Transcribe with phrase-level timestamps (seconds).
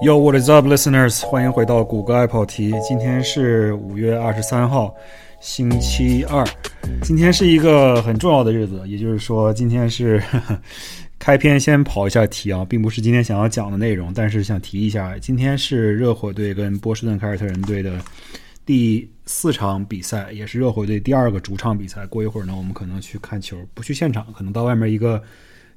[0.00, 1.26] Yo, what is up, listeners？
[1.26, 2.72] 欢迎回到谷歌爱跑题。
[2.86, 4.94] 今天是五月二十三号，
[5.40, 6.46] 星期二。
[7.02, 10.22] 今天是一个很重要的日子，也就是说，今天是
[11.18, 17.98] 开篇先跑一下题啊，并不是今天想要讲的内容，但是想提一下，今天是热火队跟波士顿凯尔特人队的
[18.64, 22.06] 第四场比赛，也是热火队第二个主场比赛。
[22.06, 25.20] 过一会儿呢，我们可能去看球，不去现场，可能到外面一个。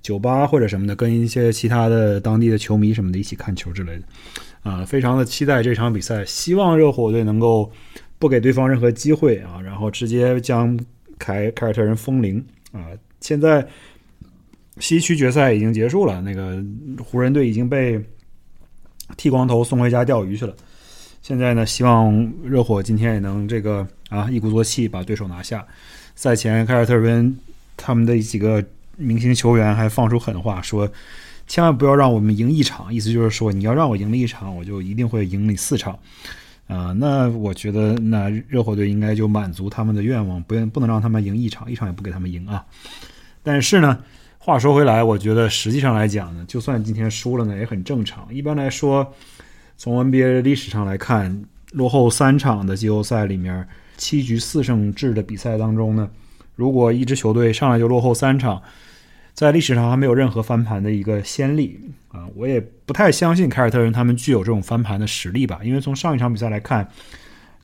[0.02, 4.04] 酒吧或者什么的，跟一些其他的当地的球迷什么的一起看球之类的，
[4.64, 6.26] 啊，非常的期待这场比赛。
[6.26, 7.72] 希望热火队能够
[8.18, 10.76] 不给对方任何机会啊，然后直接将
[11.20, 12.88] 凯凯尔特人封零啊。
[13.20, 13.68] 现在
[14.80, 16.64] 西区决赛已经结束了，那个
[17.04, 18.04] 湖人队已经被
[19.18, 20.56] 剃光头送回家钓鱼去了。
[21.22, 22.12] 现在呢，希望
[22.44, 25.64] 热火今天也能这个啊一鼓作气把对手拿下。
[26.16, 27.38] 赛前凯尔特人
[27.78, 28.64] 他们的几个。
[29.02, 30.90] 明星球员还放出狠话，说
[31.48, 35.98] 千万不要让我们赢一场，意思就是说你要让我赢了一场，我就一定会赢你四场。
[36.68, 42.64] 啊，那我觉得那热火队应该就满足他们的愿望，不愿不能让他们赢一场，一场也不给他们赢啊。
[43.44, 43.98] 但是呢，
[44.38, 48.34] 话说回来，我觉得实际上来讲呢，就算今天输了呢，也很正常。
[48.34, 49.14] 一般来说，
[49.76, 56.10] 从 NBA 历史上来看，落后三场的季后赛里面，七局四胜制的比赛当中呢，
[56.56, 58.62] 如果一支球队上来就落后三场，
[59.34, 61.80] 在历史上还没有任何翻盘的一个先例
[62.10, 62.28] 啊！
[62.36, 65.62] 我也不太相信凯尔特人他们具有这种翻盘的实力吧？
[65.64, 66.88] 因为从上一场比赛来看，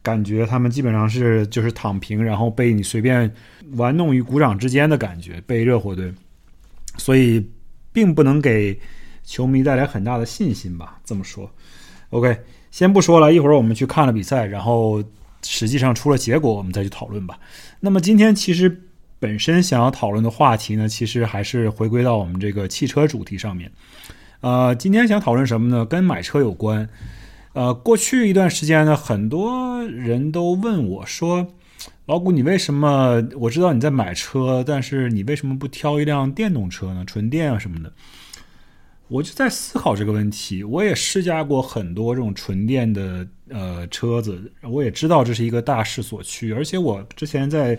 [0.01, 3.31] 感觉他们基本上是就是躺平，然后被你随便
[3.73, 6.11] 玩弄于股掌之间的感觉，被热火队，
[6.97, 7.45] 所以
[7.91, 8.79] 并不能给
[9.23, 10.99] 球迷带来很大的信心吧？
[11.03, 11.51] 这么说
[12.09, 12.35] ，OK，
[12.71, 15.03] 先不说了，一会儿我们去看了比赛，然后
[15.43, 17.37] 实际上出了结果，我们再去讨论吧。
[17.81, 18.83] 那么今天其实。
[19.19, 23.71] 本身想要讨论的话题呢，其实还是回归到我们这个汽车主题上面。
[24.41, 25.85] 呃，今天想讨论什么呢？
[25.85, 26.87] 跟买车有关。
[27.53, 31.47] 呃，过去一段时间呢，很多人都问我说
[32.05, 33.27] ：“老谷，你为什么？
[33.39, 37.03] 我知道你在买车，但是你为什么不挑一辆电动车呢？
[37.03, 37.91] 纯电啊什么的。”
[39.07, 40.63] 我就在思考这个问题。
[40.63, 47.77] 我也试驾过很多这种纯电的呃车子，我也知道这是一个大势所趋，而且我之前在。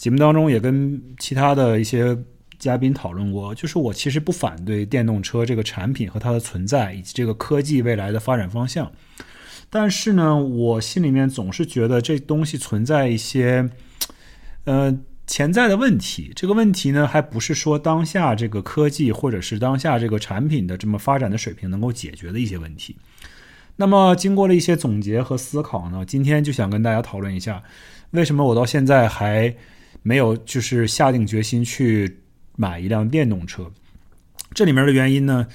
[0.00, 2.16] 节目当中也跟其他的一些
[2.58, 8.90] 嘉宾讨论过，就是我其实不反对电动车这个产品和它的存在，以及这个科技未来的发展方向。
[9.68, 13.68] 但是呢，我心里面总是觉得这东西存在一些
[14.64, 14.98] 呃
[15.30, 16.32] 潜在的问题。
[16.34, 22.96] 这个问题呢，还不是说当下这个科技或者是当下这个产品的这么发展的水平能够解决的一些问题。
[23.76, 27.62] 那么，经过了一些总结和思考呢，今天就想跟大家讨论一下，
[28.10, 29.54] 为什么我到现在还。
[30.02, 32.20] 没有，就是下定决心去
[32.56, 33.70] 买一辆电动车。
[34.54, 35.46] 这里面的原因呢，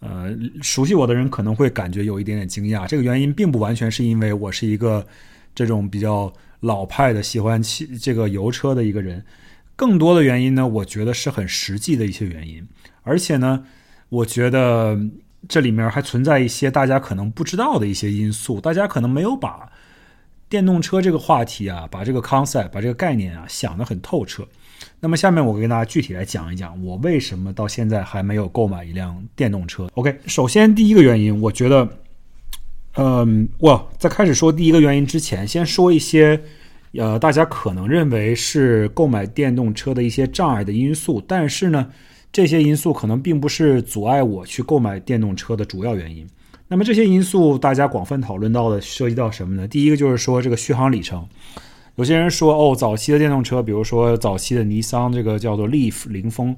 [0.00, 2.86] 呃，熟悉我的人可能会感觉有一点点惊讶。
[2.86, 5.06] 这个原因并不完全是因为我是一个
[5.56, 9.24] 这种比较老派的喜欢汽这个油车的一个人，
[9.74, 12.64] 更多的原因呢，我觉得是很实际的一些原因。
[13.02, 13.64] 而且呢，
[14.08, 14.96] 我觉得
[15.48, 19.68] 这里面还存在一些大家可能不知道的一些因素，大家可能没有把。
[20.48, 24.46] 电动车这个话题啊，把这个 concept，把这个概念啊想得很透彻。
[25.00, 29.88] 那么下面我跟大家具体来讲一讲，我为什么到现在还没有购买一辆电动车。
[29.94, 31.88] OK，首先第一个原因，我觉得，
[32.96, 36.40] 嗯，我在开始说第一个原因之前，先说一些，
[36.92, 41.86] 呃，大家可能认为是购买电动车的一些障碍的因素，但是呢，
[42.32, 46.26] 这些因素可能并不是阻碍我去购买电动车的主要原因。
[46.68, 49.68] 那么这些因素，大家广泛讨论到的涉及到什么呢？
[49.68, 51.24] 第一个就是说这个续航里程。
[51.96, 56.56] 有些人说，哦，早期的电动车，比如说早期的尼桑这个叫做 Leaf 凌风，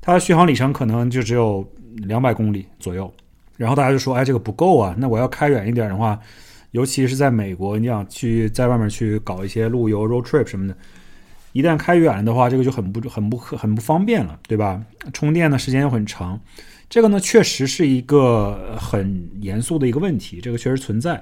[0.00, 1.66] 它的续航里程可能就只有
[1.96, 3.12] 两百公里左右。
[3.56, 4.94] 然后大家就说，哎，这个不够啊。
[4.98, 6.18] 那我要开远一点的话，
[6.72, 10.76] 尤其是在美国，你想去在外面去搞一些路由 road trip 什么的，
[11.52, 14.82] 一旦开远的话，这个就很不很不很不方便了，对吧？
[15.12, 16.40] 充电的时间又很长。
[16.90, 21.20] 这个呢，确实是一个很严肃的一个问题，这个确实存在。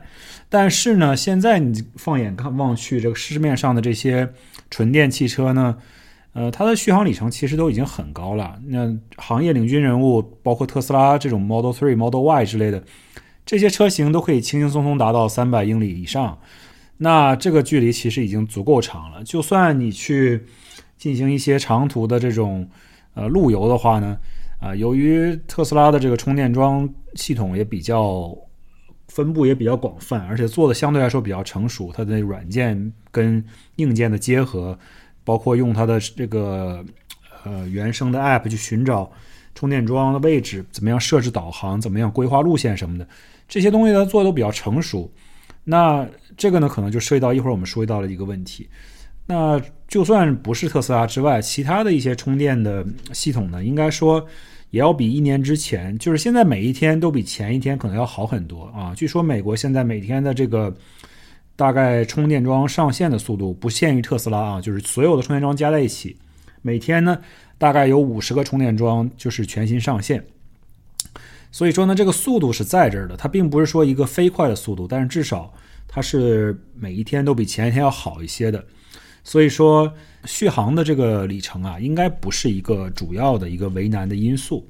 [0.49, 4.29] 但是呢，现在你放眼看望去，这个市面上的这些
[4.71, 5.77] 纯电汽车呢，
[6.33, 8.59] 呃，它的续航里程其实都已经很高了。
[8.67, 12.83] 那行业领军人物，包括特斯拉这种 Model Three、Model Y 之类的
[13.45, 16.39] 这些车型，都可以轻轻松松达到三百英里以上。
[16.99, 19.23] 那这个距离其实已经足够长了。
[19.25, 20.45] 就算你去
[20.97, 22.69] 进行一些长途的这种
[23.15, 24.19] 呃路由的话呢？
[24.61, 28.33] 啊，由于特斯拉的这个充电桩系统也比较
[29.09, 33.45] 分布也比较广泛，而且做的相对来说比较成熟，它的软件跟
[33.77, 34.79] 硬件的结合，
[35.25, 36.85] 包括用它的这个
[37.45, 39.11] 呃原生的 App 去寻找
[39.55, 43.07] 充电桩的位置，怎么样设置导航，怎么样规划路线什么的，
[43.49, 45.11] 这些东西它做的都比较成熟。
[45.65, 48.69] 那这个呢，可能就涉及到一会儿我们说到的一个问题。
[49.27, 54.27] 那就算不是特斯拉之外，其他的一些充电的系统呢，应该说
[54.71, 58.93] 也要比一年之前，就是现在每一天都比前一天可能要好很多啊。
[58.97, 60.75] 据说美国现在每天的这个
[61.57, 66.17] 大概充电桩上线的速度不限于特斯拉啊，就是所有的充电桩加在一起，
[66.63, 67.19] 每天呢
[67.59, 70.25] 大概有五十个充电桩就是全新上线。
[71.51, 75.53] 所以说呢，这个速度是在这儿的，它并不是说一个飞快的速度，但是至少
[75.87, 78.65] 它是每一天都比前一天要好一些的。
[79.23, 79.93] 所以说，
[80.25, 84.67] 续航的这个里程啊，应该不是一个主要的一个为难的因素。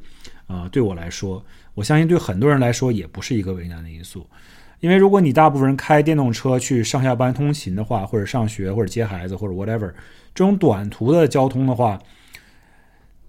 [0.49, 1.43] 啊，对我来说，
[1.73, 4.27] 我相信对很多人来说也不是一个为难的因素。
[4.83, 9.89] 因为如果你大部分人开电动车去上下班通勤的话，或者上学，或者接孩子，或者 whatever
[10.35, 11.97] 这种短途的交通的话，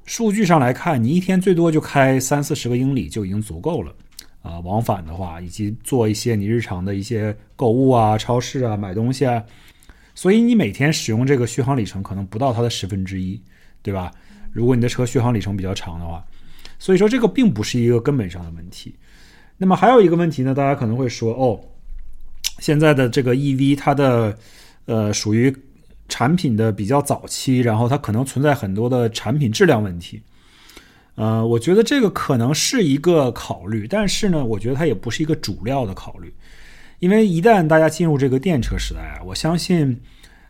[0.04, 3.94] 数据上来看，你一天最多就开三四十个英里就已经足够了，
[4.42, 9.44] 啊，往返的话，以及做一些你日常的一些购物啊、超市啊、买东西啊，
[10.16, 13.40] 所以你每天使用这个续航里程可能不到它的十分之一，
[13.84, 14.12] 对吧？
[14.52, 16.26] 如果你的车续航里程比较长的话，
[16.80, 18.96] 所以说这个并不是一个根本上的问题。
[19.58, 21.60] 那么还有一个问题呢，大家可能会说，哦，
[22.60, 24.38] 现在的这个 EV 它的
[24.86, 25.56] 呃属于。
[26.10, 30.22] 产品的比较早期，然后它可能存在很多的产品质量问题，
[31.16, 36.32] 呃，我觉得这个可能是一个考虑，但是呢，我觉得它也不是一个主料的考虑，
[37.00, 39.98] 因为一旦大家进入这个电车时代啊，我相信，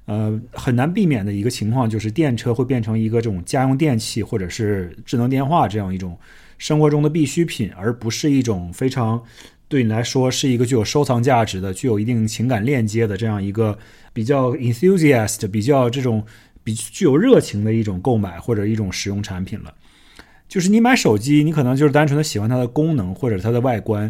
[0.06, 6.18] 呃，很难避免的一个情况就是电车会变成一个这种家用电器或者是智能电话这样一种
[6.64, 9.22] 生活中的必需品，而不是一种非常
[9.68, 13.78] 对你来说是一个具有收藏价值的、具有一定情感链接的这样一个。
[14.14, 16.24] 比较 enthusiast，比较这种
[16.64, 19.74] 比具有热情的一种购买或者一种使用产品了。
[20.48, 24.10] 就是你买手机，你可能就是单纯的喜欢它的功能或者它的外观，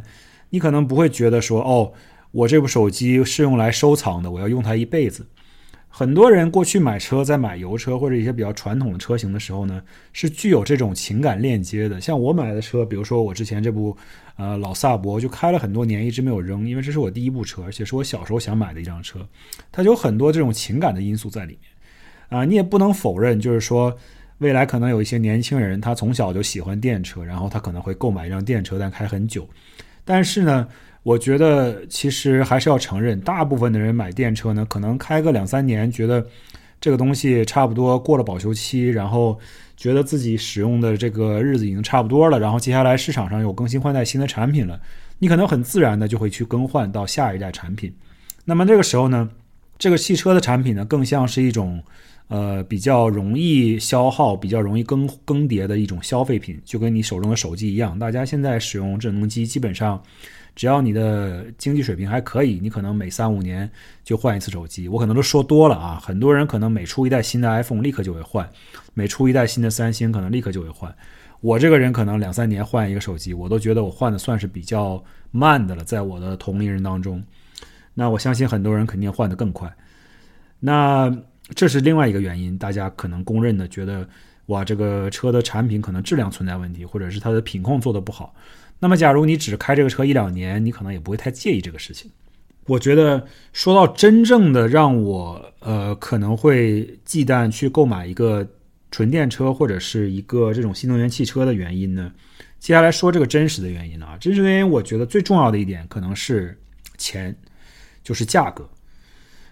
[0.51, 1.93] 你可能不会觉得说，哦，
[2.31, 5.25] 我这部手机是用来收藏的，我要用它一辈子。
[5.95, 9.79] 很多人过去买车，在买油车或者一些比较传统的车型的时候呢，
[10.11, 12.01] 是具有这种情感链接的。
[12.01, 13.95] 像我买的车，比如说我之前这部
[14.35, 19.19] 呃老萨博，就开了很多年，一直没有扔，因为这是我第一部车，而且是我小时候想买的一辆车，
[19.71, 22.39] 它就有很多这种情感的因素在里面。
[22.39, 23.95] 啊，你也不能否认，就是说
[24.39, 29.47] 未来可能有一些年轻人，他从小就喜欢电车，然后他可能会购买一辆电车，但开很久。
[30.03, 30.67] 但是呢。
[31.03, 36.25] 我觉得其实还是要承认，大部分的人买电车呢，可能开个两三年，觉得
[36.79, 39.37] 这个东西差不多过了保修期，然后
[39.75, 44.79] 觉得自己使用的这个日子已经差不多了，然后接下来市场上有更新换代新的产品了，
[45.19, 47.93] 你可能很自然的就会去更换到下一代产品。
[48.45, 49.29] 那么这个时候呢，
[49.77, 51.83] 这个汽车的产品呢，更像是一种
[52.29, 60.01] 呃比较容易消耗、比较容易更更迭的一种消费品，就跟你手中的手机一样，大家现在使用智能机基本上。
[60.55, 63.69] 只要你的经济水平还可以，你可能每三五年
[64.03, 64.87] 就换一次手机。
[64.87, 68.47] 我可能都说多了啊，很多人可能每出一代新的 iPhone 立刻就会换，
[68.93, 70.93] 每出一代新的三星可能立刻就会换。
[71.41, 77.21] 我这个人可能两三年换一个手机，我都觉得我换的算是比较慢的了，在我的同龄人当中。
[77.93, 79.71] 那我相信很多人肯定换得更快。
[80.59, 81.13] 那
[81.53, 84.07] 这是另外一个原因，大家可能公认的觉得
[84.45, 88.33] 哇，这个车的产品可能质量存在问题，或者是它的品控做得不好。
[88.83, 92.11] 那么，假如你只开这个车一两年，你可能也不会太介意这个事情。
[92.65, 98.45] 我觉得，说到真正的让我呃可能会忌惮去购买一个
[98.91, 102.11] 纯电车或者是一个这种新能源汽车的原因呢，
[102.59, 106.59] 接下来说这个真实的原因啊，真实原因，我觉得最重要的一点可能是
[106.97, 107.33] 钱，
[108.03, 108.69] 就是价格。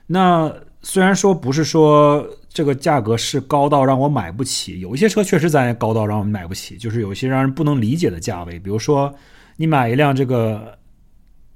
[0.07, 2.29] 那虽然说不是说。
[2.53, 8.59] 这个价格是高到让我买不起，有一些车确实咱也高到让我们买不起，就是有一些让人不能理解的价位。
[8.59, 9.13] 比如说，
[9.55, 10.77] 你买一辆这个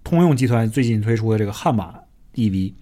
[0.03, 1.93] 通用集团最近推出的这个悍马
[2.35, 2.73] EV，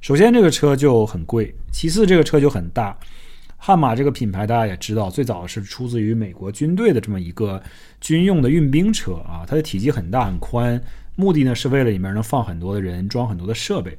[0.00, 2.98] 首先这个车就很贵，其次这个车就很大。
[3.56, 7.62] 悍马这个品牌大家也知道，最早是出自于美国军队的这么一个
[8.00, 10.78] 军用的运兵车啊，它的体积很大很宽，
[11.14, 13.96] 目的呢是为了里面能放很多的人，装很多的设备。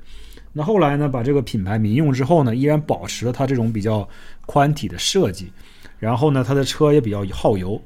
[0.57, 1.09] 那后来呢？
[1.09, 4.07] 把这个品牌民用之后呢，依然保持了它这种比较
[4.45, 5.51] 宽体的设计，
[6.00, 7.79] 然后呢，它的车也比较耗油。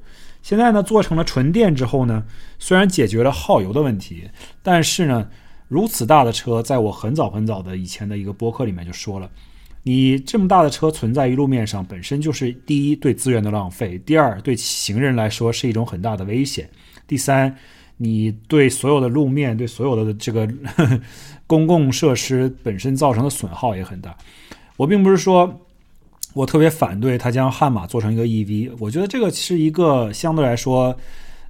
[0.43, 2.23] 现在呢，做成了纯电之后呢，
[2.59, 4.29] 虽然解决了耗油的问题，
[4.61, 5.27] 但是呢，
[5.67, 9.27] 如此大的车，在我很早很早的以前的一个播客里面就说了，
[9.81, 16.69] 你这么大的车存在于路面上，本身就是第一对资源的浪费，第二对行人来说是一种很大的危险，
[17.07, 17.57] 第三。
[18.01, 20.47] 你对所有的路面、对所有的这个
[21.45, 24.17] 公共设施本身造成的损耗也很大。
[24.77, 25.61] 我并不是说
[26.33, 28.71] 我特别反对他将悍马做成一个 EV。
[28.79, 30.95] 我觉得这个是一个相对来说，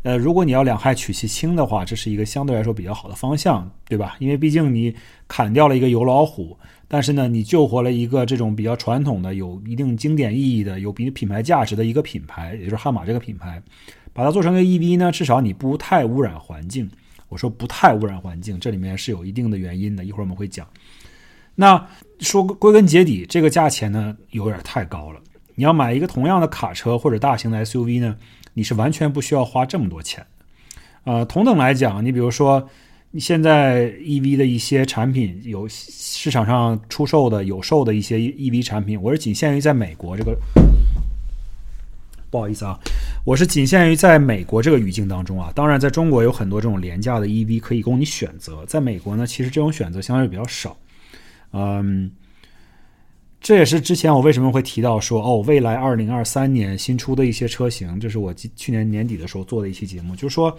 [0.01, 4.15] 呃，如果你要两害取其轻的话，这是一个相对来说比较好的方向，对吧？
[4.19, 4.95] 因为毕竟你
[5.27, 13.61] 砍掉了一个油老虎，但是呢，你救活了一个这种比较传统的、有一定经典意义的、有比品牌价值的一个品牌，也就是悍马这个品牌，
[14.19, 16.91] 把它做成个 EV 呢，至少你不太污染环境。
[17.29, 20.67] 我说不太污染环境，这里面是有一定的原因的，一会儿我们会讲。
[21.55, 21.87] 那
[22.19, 25.21] 说归根结底，这个价钱呢有点太高了。
[25.55, 28.17] 你要买一个同样的卡车或者大型的 SUV 呢，
[28.55, 30.25] 你是完全不需要花这么多钱
[31.05, 32.67] 呃，同等来讲，你比如说
[33.11, 40.37] 你现在 EV 的一些产品，有市场上出售的有售的一些 EV 产品，我是仅限于在美国这个。
[42.29, 42.79] 不好意思啊，
[43.25, 45.51] 我是仅限于在美国这个语境当中啊。
[45.55, 50.77] 当然，在中国有很多这种廉价的 EV 可以供你选择，在美国呢，其实这种选择相对比较少。
[51.53, 52.11] 嗯，
[53.41, 60.55] 这也是之前我为什么会提到说，哦，未来二零二三年新出的一些车型，这是我去年年底的时候做的一期节目，就是说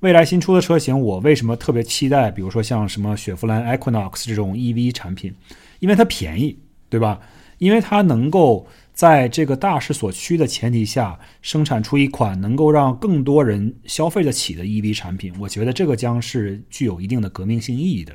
[0.00, 5.32] 未来新出的车型，我为什么特别期待，比如说像什么雪佛兰 Equinox 这种 EV 产品，
[5.78, 7.20] 因为它便宜，对吧？
[7.64, 18.14] 因为它能够在这个大势所趋的前提下，生产出一款能够让更多人消费得起的 EV 产品，我觉得这个将是具有一定的革命性意义的。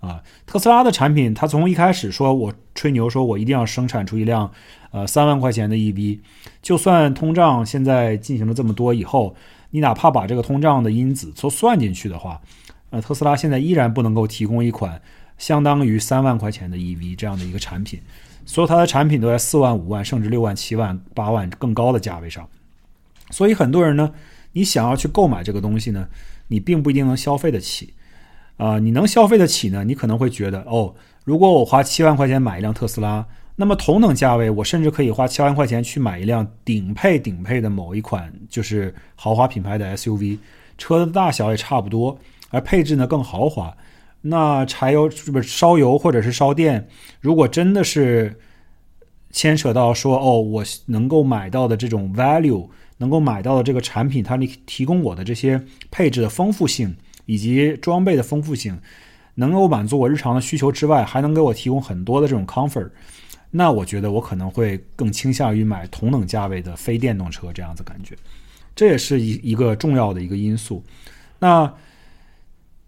[0.00, 4.50] 啊，特斯拉的产品，它从一开始说我吹牛，说我一定要生产出一辆，
[4.90, 6.20] 呃，三万块钱的 EV，
[6.62, 9.36] 就算通胀现在进行了这么多以后，
[9.70, 12.40] 你哪怕把这个通胀的因子都算进去的话，
[12.88, 15.02] 呃，特斯拉现在依然不能够提供一款
[15.36, 18.00] 相当于三万块钱的 EV 这样的一个产品，
[18.48, 22.48] 所有它的产品都在四万、五万，甚至六万、七万、八万更高的价位上，
[23.30, 24.10] 所以很多人呢，
[24.52, 26.08] 你想要去购买这个东西呢，
[26.48, 27.92] 你并不一定能消费得起。
[28.56, 29.84] 啊，你能消费得起呢？
[29.84, 33.24] 你可能会觉得，哦，如果我花七万块钱买一辆特斯拉，
[33.54, 40.38] 那么同等价位，我甚至可以花七万块钱去买一辆顶配顶配的某一款就是豪华品牌的 SUV，
[40.78, 43.76] 车的大小也差不多，而配置呢更豪华。
[44.22, 46.88] 那柴油是不是烧油或者是烧电？
[47.20, 48.38] 如果真的是
[49.30, 56.96] 牵扯到说，哦，我能够买到的这种 value，能够买到的这个产品，它提供我的这些配置的丰富性。
[57.30, 58.80] 以及装备的丰富性，
[59.34, 62.88] 能够满足我日常的需求之外，还能给我提供很多的这种 comfort，
[63.50, 68.16] 那我觉得我可能会更倾向于买同等价位的非电动车这样子感觉，
[68.74, 70.82] 这也是一一个重要的一个因素。
[71.38, 71.70] 那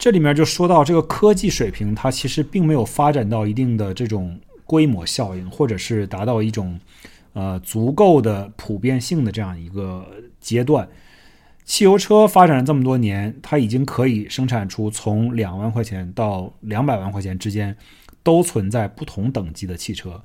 [0.01, 6.81] 这里面就说到这个科技水平，它其实并没有发展到一定的这种规模效应，或者是达到一种
[7.35, 10.07] 呃足够的普遍性的这样一个
[10.41, 10.89] 阶段。
[11.67, 17.77] 汽油车发展了这么多年，它已经可以生产出从两万块钱到两百万块钱之间
[18.23, 20.25] 都存在不同等级的汽车。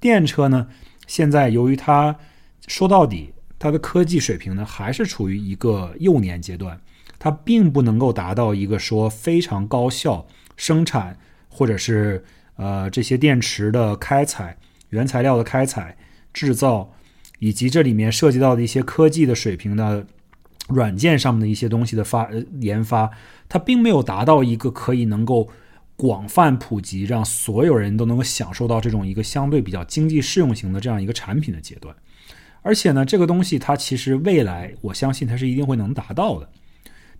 [0.00, 0.66] 电车呢，
[1.06, 2.18] 现在由于它
[2.66, 6.80] 说到底，它的科技水平呢还是处于一个幼年阶段，
[7.22, 10.26] 它并不能够达到一个说非常高效
[10.56, 11.16] 生产
[11.48, 12.24] 或者是
[12.56, 15.96] 呃这些电池的开采、原材料的开采、
[16.32, 16.92] 制造
[17.38, 20.04] 以及这里面涉及到的一些科技的水平的。
[20.68, 23.10] 软件上面的一些东西的发研发，
[23.48, 25.48] 它并没有达到一个可以能够
[25.96, 31.94] 广泛普及，让所有人都能够享受到这种一个相对比较经济适用型的这样一个产品的阶段。
[32.62, 36.48] 而且呢，这个东西它其实未来，我相信它是一定会能达到的。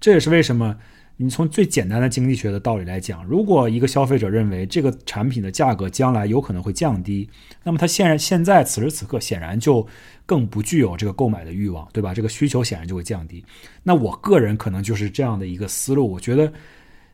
[0.03, 0.77] 这也是为什么。
[1.19, 7.29] 你从最简单的经济学的道理来讲，如果一个消费者认为这个产品的价格将来有可能会降低，
[7.63, 9.87] 那么他现在现在此时此刻显然就
[10.27, 12.13] 更不具有这个购买的欲望，对吧？
[12.13, 13.45] 这个需求显然就会降低。
[13.85, 16.53] 那我个人可能就是这样的一个思路，我觉得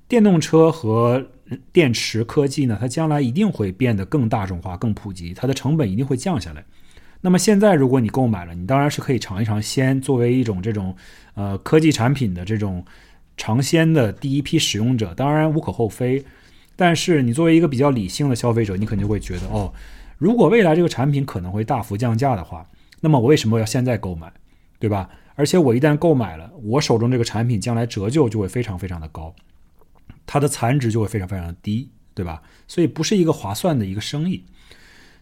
[0.06, 1.22] 电动车和
[1.70, 6.64] 电池科技呢，它将来一定会变得更大众化、更普及，它的成本一定会降下来。
[7.20, 10.96] 那么现在如果你购买了，你当然是可以尝一尝鲜，作为一种这种
[11.34, 12.84] 呃科技产品的这种。
[13.40, 16.24] 尝鲜的第一批使用者当然无可厚非，
[16.74, 19.72] 但是你作为一个比较理性的消费者，你肯定会觉得哦，
[20.18, 22.66] 如果未来这个产品可能会大幅降价的话，
[22.98, 24.32] 那么我为什么要现在购买，
[24.80, 25.08] 对吧？
[25.36, 29.32] 而且我一旦购买了，我手中这个产品将来折旧就会非常非常的高，
[30.26, 32.42] 它的残值就会非常非常的低，对吧？
[32.66, 34.42] 所以不是一个划算的一个生意，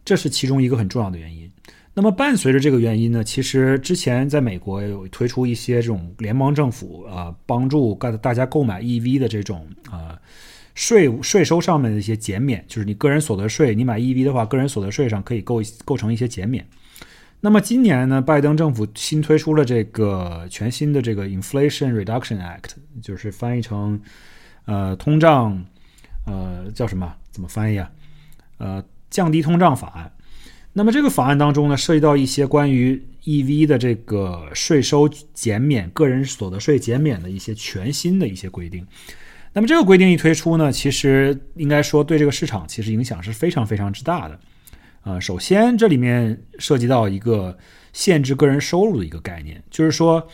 [0.07, 1.53] 这是其中一个很重要的原因。
[1.99, 10.21] 那么伴随着这个原因呢，其实之前在美国有推出一些这种联邦政府啊帮助大大家购买 EV 的这种啊
[10.75, 16.67] 税税收上面的一些减免，就是你个人所得税，你买 EV 的话，个人所得税上可以构构成一些减免。
[17.41, 23.99] 那么今年呢，拜登政府新推出了这个全新的这个 Inflation Reduction Act，就是翻译成
[24.67, 25.65] 呃通胀
[26.27, 27.11] 呃叫什么？
[27.31, 27.91] 怎么翻译啊？
[28.59, 30.13] 呃降低通胀法案。
[30.79, 38.87] 那么这个法案当中呢，涉及到一些关于 EV 的这个税收减免、个人所得税减免的一些全新的一些规定。
[39.55, 44.39] 那么这个规定一推出呢，其实应该说对这个市场其实影响是非常非常之大的。
[45.01, 47.57] 啊，首先这里面涉及到一个
[47.95, 50.29] 限制个人收入的一个概念，就是说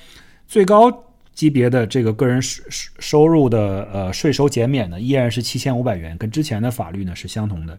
[0.49, 0.91] 最高
[1.33, 2.65] 级别的这个个人收
[2.99, 7.79] 收入的呃税收减免呢，依然是七千五百元，跟之前的法律呢是相同的。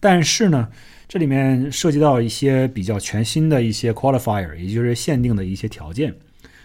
[0.00, 0.66] 但是呢，
[1.10, 6.14] 这里面涉及到一些比较全新的一些 qualifier，也就是限定的一些条件。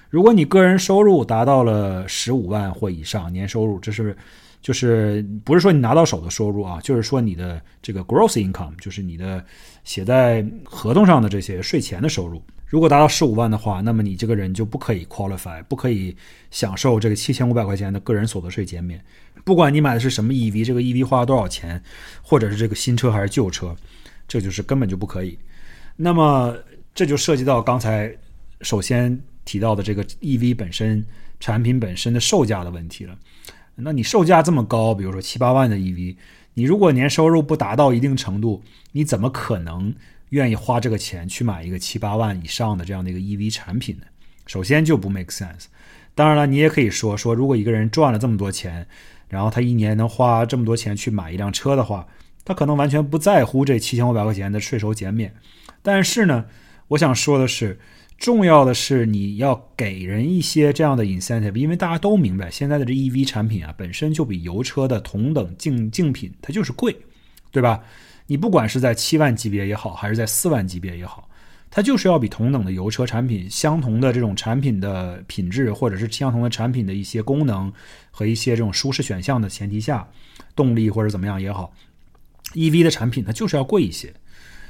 [0.07, 4.15] 如果你个人收入达到了十五万或以上年收入，这是
[4.61, 9.43] 就是不是说你拿到手的收入啊，就是说你的这个 gross income，就是你的
[9.83, 12.39] 写在合同上的这些税前的收入。
[12.67, 16.15] 如果达到十五万的话，那么你这个人就不可以 qualify，不可以
[16.51, 19.03] 享受这个七千五百块钱的个人所得税减免。
[19.43, 21.81] 不管你买的是什么 EV，这个 EV 花了多少钱，
[22.21, 23.75] 或者是这个新车还是旧车，
[24.27, 25.37] 这就是根本就不可以。
[25.95, 26.55] 那么
[26.93, 28.15] 这就涉及到刚才
[28.61, 31.05] 首先提到的这个 EV 本身
[31.39, 33.17] 产品本身的售价的问题了。
[33.75, 36.15] 那你售价这么高，比如说七八万的 EV，
[36.53, 39.93] 你如果年收入不达到一定程度，你怎么可能？
[40.29, 44.05] 愿意花这个钱去买一个七八万以上的这样的一个 EV 产品呢？
[44.47, 45.65] 首先就不 make sense。
[46.15, 48.85] 当然了，你也可以说说，如果一个人赚了这么多钱，
[49.29, 52.05] 然后他一年能花这么多钱去买一辆车的话，
[52.45, 55.33] 他可能完全不在乎这七千五百块钱的税收减免。
[55.81, 56.45] 但是呢，
[56.89, 57.79] 我想说的是，
[58.17, 66.95] 重要的是你要给人一些这样的 incentive，因为大家都明白，现在的这 EV 产品啊，本身就比油车的同等竞竞品它就是贵，
[67.51, 67.83] 对吧？
[68.27, 71.29] 你不管是在七万级别也好，还是在四万级别也好，
[71.69, 77.71] 它就是要比同等的油车产品、相同的这种产品的品质，或者是相同的产品的一些功能
[78.09, 80.07] 和一些这种舒适选项的前提下，
[80.55, 81.71] 动力或者怎么样也好
[82.55, 84.11] ，EV 的产品它就是要贵一些。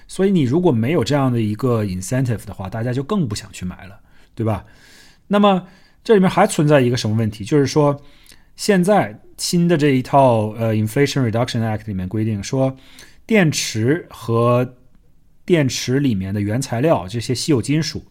[0.08, 3.98] 所以你如果没有这样的一个 incentive 的话，大家就更不想去买了，
[4.36, 4.66] 对吧？
[5.28, 5.66] 那么
[6.04, 7.46] 这里面还存在一个什么问题？
[7.46, 8.00] 就是说，
[8.56, 12.76] 现在新的这一套呃 Inflation Reduction Act 里面规定说。
[13.28, 14.76] 电池和
[15.46, 18.06] 电池里面的原材料，这些稀有金属，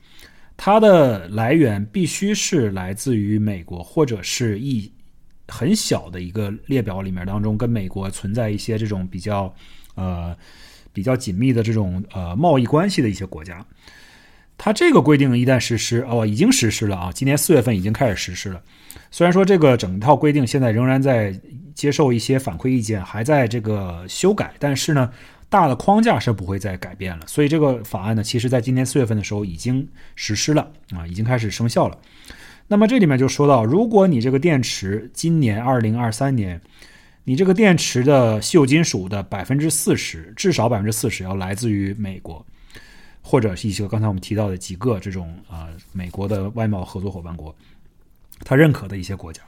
[0.56, 4.90] 它的来源必须是来自于美国，或者是一
[5.48, 9.54] 很小的一个列表里面当中，跟美国存在一些这种比较
[9.94, 10.37] 呃
[10.92, 13.64] 比较紧密的这种呃贸易关系的一些国家。
[14.57, 18.62] 它这个规定一旦实施，哦，已经实施了啊，今年四月份已经开始实施了。
[19.11, 21.38] 虽然说这个整套规定现在仍然在
[21.74, 25.11] 接受一些反馈意见，还在这个修改，但是呢，
[25.48, 27.26] 大的框架是不会再改变了。
[27.26, 31.98] 所以这个法案呢，其实在今年四月份的时候已经实施了啊，已经开始生效了。
[32.66, 36.61] 那么这里面就说到，如果你这个电池今年二零二三年，
[37.24, 42.44] 你这个电池的稀有金属的百分之四十，至少百分之四十要来自于美国。
[43.27, 47.57] 或者是一些刚才我们提到的几个这种啊，美国的外贸合作伙伴国，
[48.40, 49.40] 他认可的一些国家。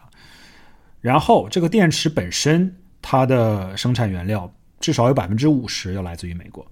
[1.03, 4.51] 然后这个电池本身，它的生产原料
[4.81, 6.67] 至少有百分之五十要来自于美国。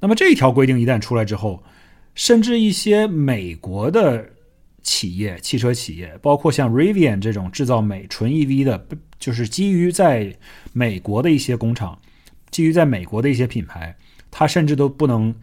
[0.00, 1.62] 那么这一条规定一旦出来之后，
[2.14, 4.26] 甚至一些美国的
[4.82, 8.86] 企业、汽车企业，包括像 Rivian 这种制造美纯 EV 的，
[9.18, 10.36] 就是基于在
[10.72, 11.98] 美国的一些工厂，
[12.50, 13.96] 基于在美国的一些品牌，
[14.30, 15.34] 它甚至都不能。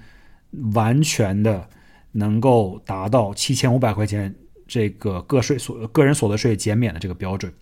[0.74, 1.70] 完全的
[2.12, 4.34] 能够达到七千五百块钱
[4.68, 7.54] 这个个税所个人所得税减免的这个标准，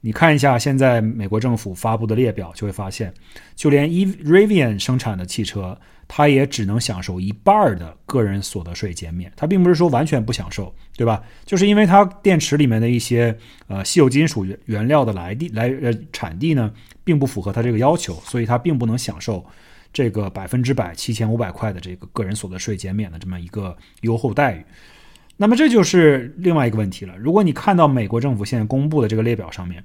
[0.00, 3.12] 你看一下现在美国政府发布的列表，就会发现，
[3.56, 9.32] 就连 E Rivian 生产的汽车，它也只能享受一半的个人所得税减免。
[9.34, 11.22] 它并不是说完全不享受，对吧？
[11.44, 19.44] 就是因为它电池里面的一些呃稀有金属原原料的来地来呃产地呢，并不符合它这个要求，所以它并不能享受。
[19.90, 24.62] 这个百分之百七千五百块的这个个人所得税减免的这么一个优厚待遇，
[25.40, 27.16] 那么这就是另外一个问题了。
[27.16, 29.82] 如果你看到美国政府现在公布的这个列表上面，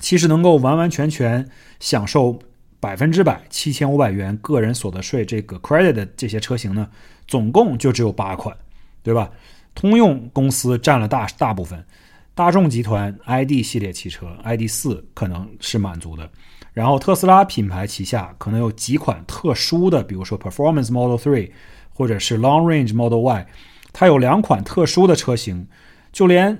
[0.00, 1.46] 其实能够完完全全
[1.80, 2.38] 享受
[2.80, 6.88] 百分之百七千五百元个人所得税这个 credit 的这些车型呢，
[7.26, 8.56] 总共就只有八款，
[9.02, 9.28] 对吧？
[9.74, 11.84] 通用公司占了大大部分，
[12.32, 16.30] 大众集团 ID 系列汽车 ID 四可能是满足的。
[16.72, 21.50] 然后特斯拉品牌旗下可能有几款特殊的，比如说 Performance Model Three，
[21.92, 23.46] 或者是 Long Range Model Y，
[23.94, 25.66] 它有两款特殊的车型，
[26.12, 26.58] 就连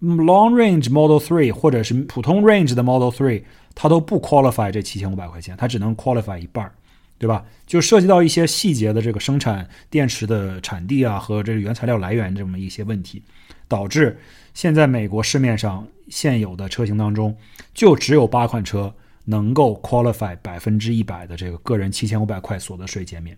[0.00, 3.42] Long Range Model Three 或者是普通 Range 的 Model Three，
[3.74, 6.72] 它都不 qualify 这七千五百块钱，它只能 qualify 一半儿
[7.18, 7.44] 对吧？
[7.66, 13.20] 就涉及到一些细节的这个生产电池的产地啊和这个原材料来源这么一些问题，
[13.66, 14.16] 导致
[14.54, 17.36] 现在美国市面上现有的车型当中，
[17.74, 18.94] 就只有八款车。
[19.30, 23.36] 能够 qualify 百分之一百的这个个人七千五百块所得税减免。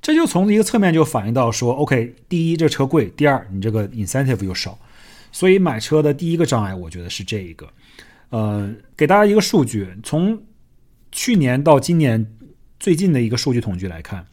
[0.00, 4.78] 这就从一个侧面就反映到说，OK，第一这车贵，第二你这个 incentive 又少，
[5.32, 7.68] 所以买车的第一个障碍，我觉得是这一个。
[8.30, 10.40] 呃，给大家一个数据，从
[11.10, 12.30] 去年到今年
[12.78, 14.26] 最近的一个数据统计来看，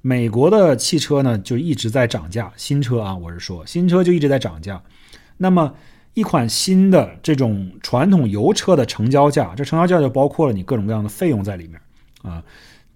[0.00, 4.82] 美国的汽车呢就一直在涨价，新车啊，我是说新车就一直在涨价。
[5.36, 5.74] 那么
[6.14, 11.80] 一款新的这种传统油车的成交价，这成交价就包括了你各种各样的费用在里面
[12.22, 12.42] 啊。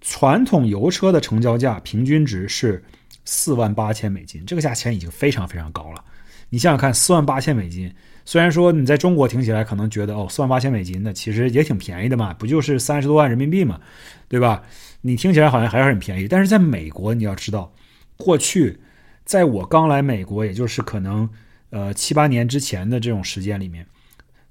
[0.01, 2.83] 传统油车的成交价平均值是
[3.25, 6.03] 四万八千美金，这个价钱已经非常非常高了。
[6.49, 7.93] 你想想看，四万八千美金，
[8.25, 13.79] 虽然说你在中国听起来可能觉得哦，四万八千美金那其实也挺便宜的嘛，不就是三十多万人民币嘛，
[14.27, 14.63] 对吧？
[15.01, 17.71] 你听起来好像还是很便宜，但是在美国你要知道，
[18.17, 18.79] 过去
[19.25, 21.29] 在我刚来美国，也就是可能
[21.69, 23.85] 呃七八年之前的这种时间里面。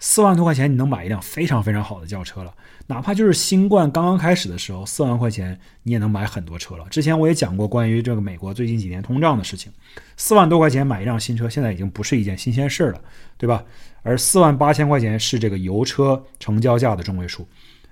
[0.00, 2.54] 四万多块钱，你能买一辆非常非常好的轿车了。
[2.86, 6.86] 哪怕就是新冠刚刚开始的时候，四万块钱你也能买很多车了。
[6.88, 9.72] 之前我也讲过关于这个美国最近几年通胀的事情，
[10.16, 13.00] 四万多块钱买一辆新车，现在已经不是一件新鲜事了，
[13.36, 13.64] 对吧？
[14.02, 17.46] 而四万八千块钱是这个油车成交价的中位数。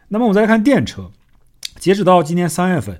[0.09, 1.11] 那么我们再来看电车，
[1.79, 2.99] 截止到今年三月份，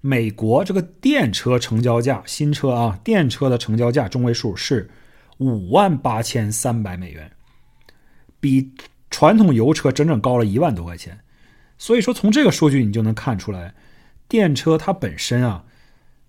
[0.00, 4.90] 美国这个电车成交价，新车啊，电车的成交价中位数是
[5.36, 7.30] 五万八千三百美元。
[8.40, 8.72] 比
[9.10, 11.18] 传统油车整整高了一万多块钱，
[11.76, 13.74] 所以说从这个数据你就能看出来，
[14.28, 15.64] 电车它本身啊，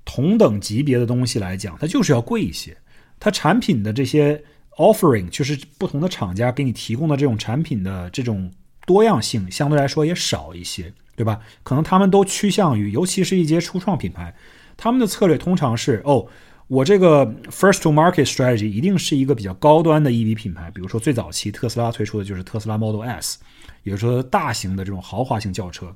[0.05, 2.77] 同等级别的东西来讲，它就是要贵一些。
[3.19, 4.43] 它产品的这些
[4.77, 8.51] offering，就是不同的厂家给你提供的这种产品的这种
[8.85, 11.41] 多样性，相对来说也少一些，对吧？
[11.63, 14.33] 可能他们都趋向于，尤其是一些初创品牌，
[14.77, 16.27] 他们的策略通常是哦。
[16.69, 23.39] 我这个 first to market strategy 一定是一个比较高端的 EV 品牌，比如说最早期特斯拉推出的就是特斯拉 Model S，
[23.81, 25.95] 也就是说大型的这种豪华型轿车。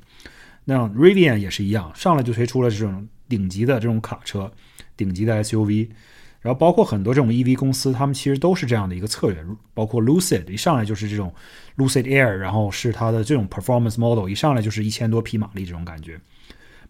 [0.66, 4.52] 那 Rivian 也是一样，上来就推出了这种顶级的这种卡车、
[4.98, 5.90] 顶级的 SUV。
[6.42, 11.32] 然后包括很多这种 EV 公司，他们其实都是这样的一个策略，包括 Lucid 一上来就是这种
[11.78, 16.20] Lucid Air，然后是它的这种 performance model 一上来就是一千多匹马力这种感觉。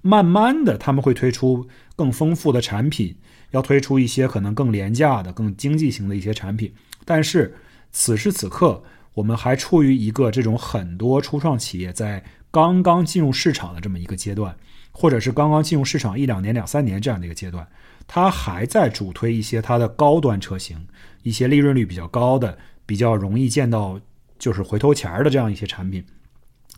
[0.01, 1.67] 慢慢的他们会推出
[1.97, 3.15] 更丰富的产品。
[3.53, 6.73] 要推出一些可能更廉价的、更经济型的一些产品，
[7.05, 7.55] 但是
[7.91, 14.55] 此时此刻，我们还处于一个这种很多初创企业在刚刚进入市场的这么一个阶段，
[14.91, 17.67] 或者是刚刚进入市场一两年、两三年这样的一个阶段，
[18.07, 20.87] 它还在主推一些它的高端车型，
[21.21, 24.01] 一些利润率比较高的、比较容易见到
[24.39, 26.03] 就是回头钱儿的这样一些产品，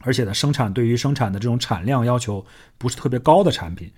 [0.02, 2.46] 而且呢，生产对于生产的这种产量要求
[2.78, 3.90] 不是特别高的产品。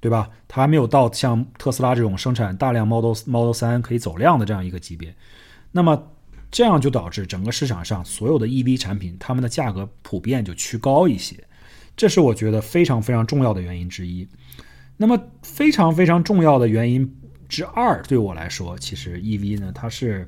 [0.00, 0.30] 对吧？
[0.46, 5.14] 它还没有到像特斯拉这种生产大量 Model Model 三可以走量的这样一个级别，
[5.72, 6.10] 那么
[6.50, 11.36] 这样就导致整个市场上所有的 EV 产品，它们的价格普遍就趋高一些，
[11.96, 14.26] 这是我觉得非常非常重要的原因之一。
[14.96, 17.16] 那么非常非常重要的原因
[17.48, 20.26] 之二，对我来说，其实 EV 呢，它是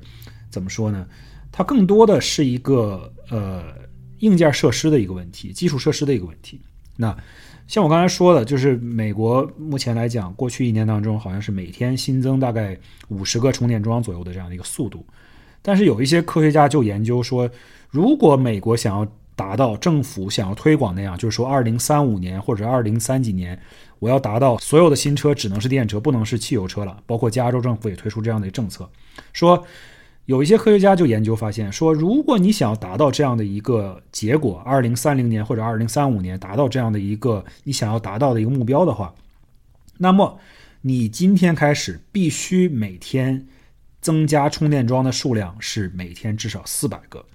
[0.49, 1.07] 怎么说呢？
[1.51, 3.73] 它更多的是一个呃
[4.19, 6.61] 硬件设施的一个问题，基础设施的一个问题。
[6.95, 7.17] 那
[7.69, 12.75] 像我刚才说的，就是美国目前来讲，过去一年当中好像是每天新增大概
[13.09, 15.05] 五十个充电桩左右的这样的一个速度。
[15.61, 17.47] 但是有一些科学家就研究说，
[17.91, 23.61] 如果美国想要达到政府想要推广那样，就是说二零三五年或者二零三几年，
[23.99, 26.99] 我要达到所有的新车只能是电车，不能是汽油车了。
[27.05, 28.89] 包括加州政府也推出这样的政策，
[29.31, 29.63] 说。
[30.29, 39.15] 有一些科学家就研究发现说，如果你想要达到这样的一个结果，二零三零年或者二零三五年达到这样的一个你想要达到的一个目标的话，
[39.97, 40.37] 那么
[40.81, 43.47] 你今天开始必须每天
[44.01, 47.25] 增加充电桩的数量是每天至少四百个，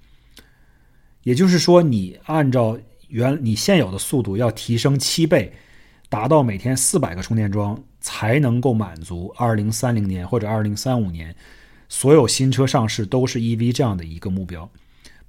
[1.25, 2.79] 也就是说，你按照
[3.09, 5.53] 原你现有的速度要提升七倍，
[6.09, 11.35] 达到每天四百个充电桩才能够满足二零三零年或者二零三五年。
[11.97, 14.69] 所有新车上市都是 EV 这样的一个目标，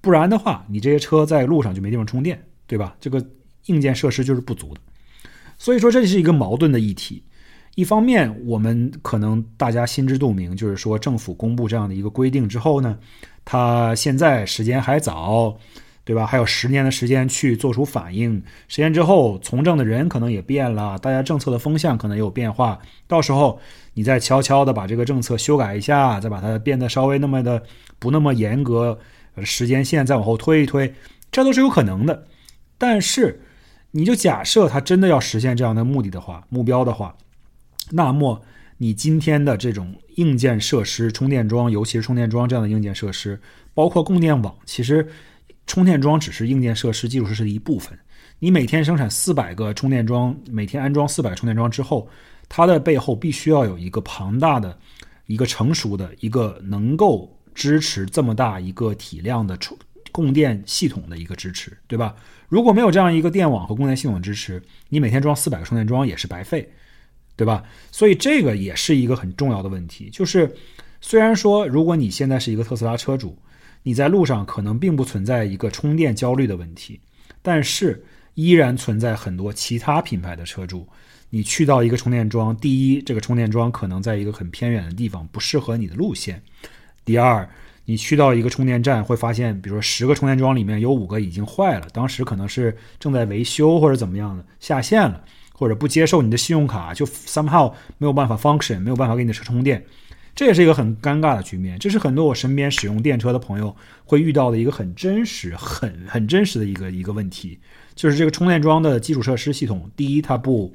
[0.01, 2.97] 不然的话，你这些车在路上就没地方充电，对吧？
[2.99, 3.23] 这个
[3.67, 4.81] 硬件设施就是不足的。
[5.59, 7.21] 所以说，这是一个矛盾的议题。
[7.75, 12.97] 一方面，我们可能大家心知肚明，就是说政府公布这样的一个规定之后呢，
[13.45, 15.59] 它现在时间还早。
[16.05, 16.23] 对吧？
[16.23, 22.79] 还有十年的时间去做出反应，十年之后从政的人可能也变了，大家政策的风向可能也有变化。
[23.07, 23.59] 到时候
[23.95, 27.63] 你再悄悄的把这个政策修改一下，再把它变得稍微那么的
[27.97, 28.99] 不那么严格，
[29.43, 30.93] 时间线再往后推一推，
[31.31, 32.27] 这都是有可能的。
[32.77, 33.41] 但是
[33.89, 37.15] 你就假设它真的要实现这样的目的的话，目标的话，
[37.89, 38.43] 那么
[38.77, 43.41] 你今天的这种硬件设施，充电桩，尤其是充电桩这样的硬件设施，
[43.73, 45.07] 包括供电网，其实。
[45.67, 47.97] 充电桩只是硬件设施、基础设施的一部分。
[48.39, 52.07] 你每天生产四百个充电桩，每天安装四百个充电桩之后，
[52.49, 54.77] 它的背后必须要有一个庞大的、
[55.25, 59.77] 一个成熟的、一个能够支持这么大一个体量的充
[60.11, 62.15] 供电系统的一个支持，对吧？
[62.47, 66.71] 如果没有这样一个电网和供电系统支持，你每天装四百个充电桩也是白费，
[67.35, 67.63] 对吧？
[67.91, 70.09] 所以这个也是一个很重要的问题。
[70.09, 70.53] 就是
[71.01, 73.37] 虽然说，如果你现在是一个特斯拉车主，
[73.87, 76.99] 你在路上可能并不存在一个充电焦虑的问题，
[77.43, 80.87] 但是依然存在很多其他品牌的车主，
[81.29, 86.37] 你去到一个充电桩，第一，这个充电桩可能在一个很偏远的地方，不适合你的路线；
[87.05, 87.47] 第二，
[87.85, 99.85] 你去到一个充电站，会发现，比如说十个充电桩里面有五个已经坏了，当时可能是正在维修或者怎么样的下线了，或者不接受你的信用卡，就 somehow 没有办法 function，没有办法给你的车充电，
[100.35, 101.79] 这也是一个很尴尬的局面。
[101.79, 107.57] 这是很多我身边使用电车的朋友会遇到的一个很真实、很很真实的一个一个问题，
[107.95, 110.73] 就是这个充电桩的基础设施系统，第一它不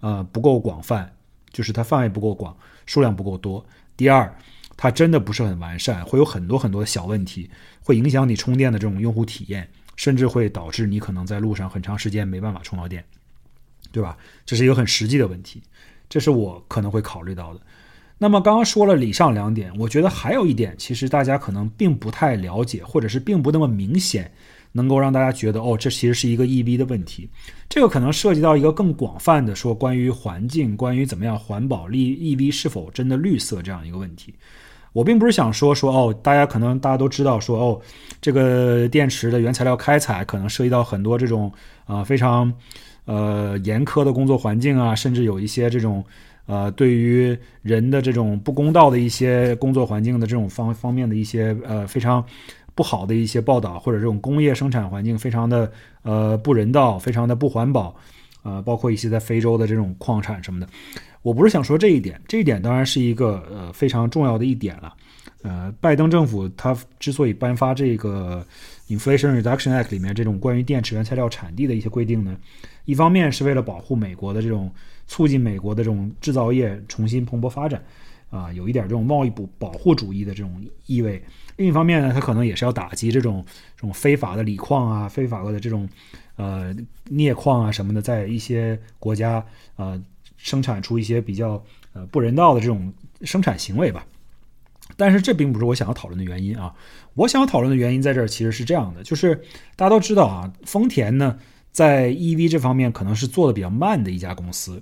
[0.00, 1.12] 呃不够广泛，
[1.50, 3.62] 就是它范围不够广，数量不够多；
[3.96, 4.32] 第二。
[4.82, 7.50] 它真的不是很完善，会有很多很多的小问题，
[7.82, 13.04] 会影响你充电的这种用户体验，甚至会导致你可能在路上很长时间没办法充到电，
[13.92, 14.16] 对吧？
[14.46, 15.62] 这是一个很实际的问题，
[16.08, 17.60] 这是我可能会考虑到的。
[18.22, 24.30] 那么刚刚说了以上两点，我觉得还有一点，其实大家可能并不太了解，或者是并不那么明显。
[24.72, 27.28] 能够让大家觉得哦，这其实是一个 EV 的问题，
[27.68, 34.32] 这个可能涉及到一个更广泛的说关于环境、关于怎么样环保、利 EV 是否真的绿色这样一个问题。
[34.92, 37.80] 我并不是想说说哦，大家可能大家都知道说哦，
[38.20, 41.52] 这个电池的原材料开采可能涉及到很多这种
[41.84, 42.52] 啊非常
[43.06, 46.04] 呃严苛的工作环境啊，甚至有一些这种
[46.46, 52.24] 呃对于人的这种不公道的一些工作环境的这种方方面的一些呃非常。
[52.72, 55.70] 不好的一些报道，或者这种工业生产环境非常的
[56.02, 57.94] 呃不人道，非常的不环保，
[58.42, 60.66] 呃，包括一些在非洲的这种矿产什么的。
[61.20, 64.94] 我不是想说这一点，这一点当然是一个呃非常重要的一点了。
[65.42, 68.46] 呃，拜登政府他之所以颁发这个
[68.88, 72.34] Inflation Reduction Act 里面这种关于电池原材料产地的一些规定呢，
[72.86, 74.70] 一方面是为了保护美国的这种
[75.10, 77.82] 促进美国的这种制造业重新蓬勃发展。
[78.30, 81.20] 啊，有一点这种贸易保保护主义的这种意味。
[81.56, 83.44] 另一方面呢，它可能也是要打击这种
[83.74, 85.88] 这种非法的锂矿啊、非法的这种
[86.36, 86.72] 呃
[87.06, 89.44] 镍矿啊什么的，在一些国家
[89.74, 90.00] 呃
[90.36, 91.60] 生产出一些比较
[91.92, 92.92] 呃不人道的这种
[93.22, 94.06] 生产行为吧。
[94.96, 96.72] 但是这并不是我想要讨论的原因啊。
[97.14, 99.34] 我想要讨论的原因在这儿其实是这样的，就是
[99.74, 101.36] 大家都知道啊，丰田呢
[101.72, 104.80] 在 EV 这方面可能是做的比较慢的一家公司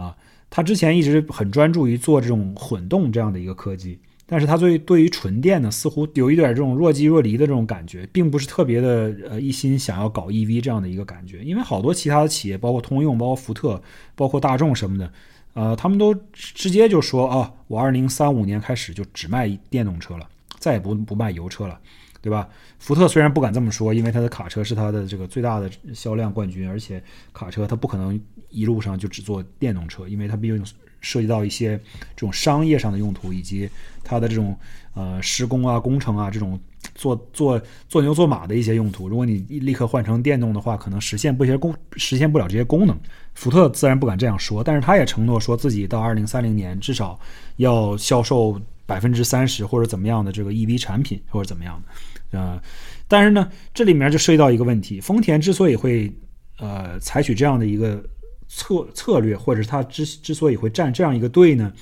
[0.00, 0.16] 啊。
[0.52, 11.44] 他之前一直很专注于做这种混动这样的一个科技，但是他对对于纯电呢，似乎有一点这种若即若离的这种感觉，并不是特别的呃一心想要搞 EV 这样的一个感觉。
[11.44, 13.80] 因为好多其他的企业，包括通用、包括福特、
[14.16, 15.12] 包括大众什么的，
[15.54, 21.78] 呃，他们都直接就说啊，我二零三五年开始就只卖电动车了，再也不不卖油车了。
[22.22, 22.48] 对吧？
[22.78, 27.02] 福特虽然不敢这么说，因为它的卡车是它的这个最大的销量冠军，而且
[27.32, 30.64] 卡车它不可能一路上就只做电动车，因为它毕竟
[31.00, 31.78] 涉及到一些
[32.14, 33.68] 这种商业上的用途，以及
[34.04, 34.54] 它的这种
[34.94, 36.60] 呃施工啊、工程啊这种
[36.94, 39.08] 做做做牛做马的一些用途。
[39.08, 42.98] 如果你立刻换成电动的话，可能实现不些功实现不了这些功能。
[43.34, 47.18] 福特自然不敢这样说，但是他也承诺说自己到二零三零年至少
[47.56, 51.92] 要销售百分之三十或者怎么样的这个 EV 产品，或者怎么样的。
[52.32, 52.62] 啊，
[53.08, 56.12] 但是呢，这里面就涉及到一个问题：丰田之所以会
[56.58, 58.00] 呃采取这样的一个
[58.46, 61.72] 策策略，或者是他之之所以会站这样一个队呢，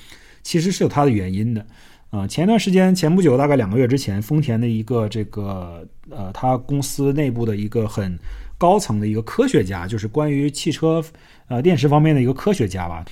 [0.41, 1.65] 其实是有它的原因的。
[2.09, 8.17] 啊，前段时间，前不久，大概两个月之前，丰田的一个这个呃，他公司内部的一个很
[8.57, 11.03] 高层的一个科学家，就是关于汽车
[11.47, 13.05] 呃电池方面的一个科学家吧，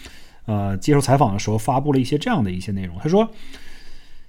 [0.47, 2.97] 呃，接受采访的时候发布了一些这样的一些内容。
[2.97, 3.29] 他说，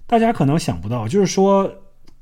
[0.06, 1.72] 大家可能想不到，就是说。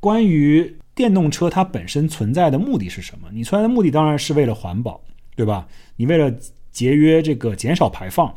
[0.07, 3.29] 关于电动车，它本身存在的目的是什么？
[3.33, 5.01] 你存在的目的当然是为了环保，
[5.35, 5.67] 对吧？
[5.97, 6.33] 你为了
[6.71, 8.33] 节约这个减少排放，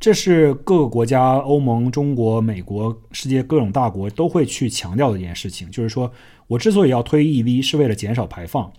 [0.00, 5.70] 这是各个国家，欧盟、中国、美国、世界各种大国都会去强调的一件事情。
[5.70, 6.10] 就是说
[6.48, 8.72] 我之所以要推 EV，是为了减少排放，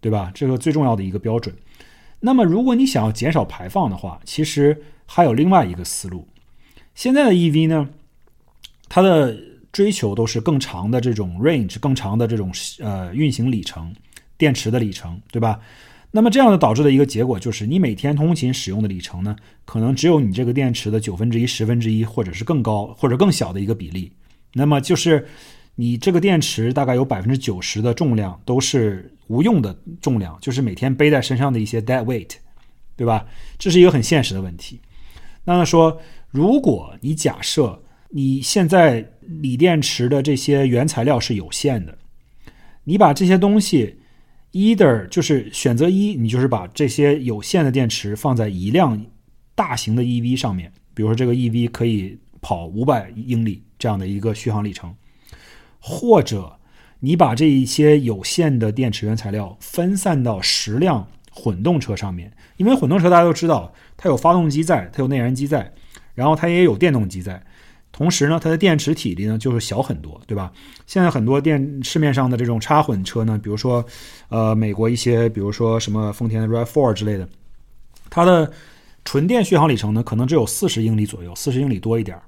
[0.00, 0.30] 对吧？
[0.32, 1.52] 这个最重要的一个标准。
[2.20, 6.28] 那么，如果你想要减少排放的话，其实还有另外一个思路。
[6.94, 7.88] 现在的 EV 呢，
[8.88, 9.36] 它的
[9.74, 13.92] 追求都是更长的这种 range，更长的这种呃运行里程，
[14.38, 15.60] 电池的里程，对吧？
[16.12, 19.34] 那么这样的导致的一个结果就是，你每天通勤使用的里程呢，
[19.64, 24.12] 可能只有你这个电池的九分之一、十分之一，或者是更高或者更小的一个比例。
[24.52, 25.26] 那么就是
[25.74, 32.30] 你这个电池大概有百分之九十的重量都是无用的重量，就是每天背在身上的一些 dead weight，
[32.94, 33.26] 对吧？
[33.58, 34.80] 这是一个很现实的问题。
[35.44, 37.82] 那么说，如果你假设
[38.16, 41.98] 你现在锂电池的这些原材料是有限的，
[42.84, 43.98] 你把这些东西
[44.52, 49.04] either 就是选择一，你就是把这些有限的电池放在一辆
[49.56, 54.94] 大型的 EV 上面，比如说这个 EV 可以跑五百英里这样的一个续航里程。
[55.80, 56.60] 或者，
[57.00, 65.72] 你把这一些有限的电池原材料分散到十辆混动车上面，因为混动车大家都知道，它有发动机在，它有内燃机在，
[66.14, 67.44] 然后它也有电动机在，
[67.96, 70.52] 同时呢，它的电池体积呢就是小很多，对吧？
[70.84, 73.84] 现在很多电市面上的这种插混车呢，比如说，
[74.30, 77.28] 呃，美国一些，比如说什么丰田的 RAV4 之类的，
[78.10, 78.50] 它的
[79.04, 82.22] 纯电续航里程呢，可能只有四十英里左右，四十英里多一点儿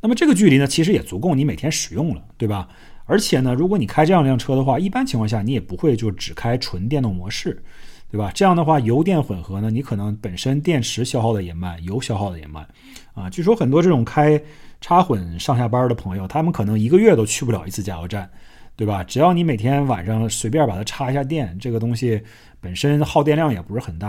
[0.00, 2.66] 那么这个距离呢，其实也足够你每天使用了，对吧？
[3.04, 7.62] 而且呢，如果你开这样一辆车的话，一般情况下你也不会就只开纯电动模式，
[8.10, 8.30] 对吧？
[8.34, 12.66] 这样的话，油电混合呢，你可能本身电池消耗的也慢，油消耗的也慢，
[13.12, 14.40] 啊，据说很多这种开
[14.82, 18.28] 插混上下班的朋友，他们可能一个月都去不了一次加油站，
[18.76, 19.02] 对吧？
[19.02, 22.20] 只要你每天晚上随便把它插一下电，这个东西
[22.60, 24.08] 本身耗电量也不是很大，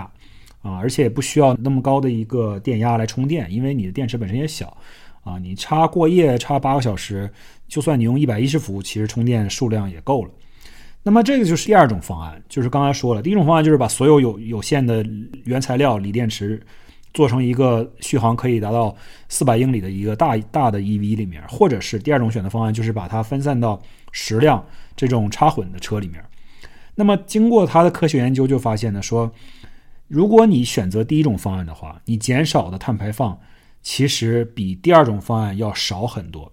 [0.61, 4.75] 啊，而且不需要那么高的一个电压来充电，因为你的电池本身也小。
[5.23, 7.31] 啊，你插过夜插八个小时，
[7.69, 10.31] 就算你用一百一十伏，其实充电数量也够了。
[11.01, 15.01] 那么这个就是第二种方案，就是刚才说了，第一种方案就是把所有有有限的
[15.45, 16.61] 原材料锂电池
[17.13, 18.95] 做成一个续航可以达到
[19.29, 26.23] 四百英里的一个大大的 EV 里面，或者是第二种选择方案，就是把它分散到十辆这种插混的车里面。
[26.95, 29.31] 那么经过他的科学研究，就发现呢，说
[30.07, 33.39] 如果你选择第一种方案的话，你减少的碳排放。
[33.85, 36.49] 其实比第二种方案要少很多，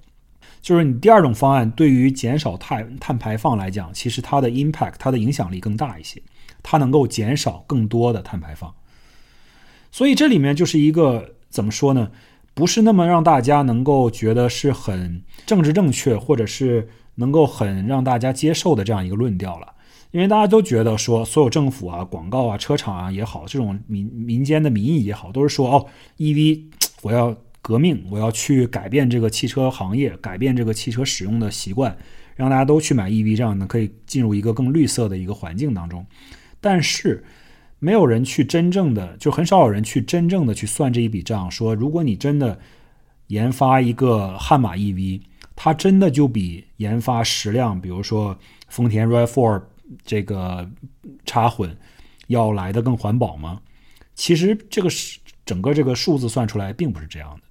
[0.60, 6.20] 就是你第二种方案对于减少碳碳排放来讲，其实它的 impact 它的影响力更大一些，
[6.60, 8.74] 它能够减少更多的碳排放。
[9.90, 12.10] 所以这里面就是一个怎么说呢？
[12.54, 19.74] 不是那么让大家能够觉得是很政治正确，或者是能够很让大家接受的这样一个论调了。
[20.10, 25.86] 因为大家都觉得说，所有政府啊、广告啊、车厂啊也好，这种民民间的民意也好，都是说哦
[26.18, 26.64] ，EV。
[27.02, 31.96] 我要革命，我要去改变这个汽车行业，改变这个汽车使用的习惯，
[32.36, 36.04] 让大家都去买 EV，这样呢可以进入一个更绿色的一个环境当中。
[36.60, 37.24] 但是，
[37.80, 42.56] 没有人去真正的，就很少有人去真正的去算这一笔账，说如果你真的
[43.26, 45.20] 研发一个悍马 EV，
[45.56, 48.38] 它真的就比研发十辆，比如说
[48.68, 49.62] 丰田 RAV4
[50.04, 50.70] 这个
[51.24, 51.76] 插混
[52.28, 53.60] 要来的更环保吗？
[54.14, 55.18] 其实这个是。
[55.46, 57.42] 整个这个数字算出来并不是这样的，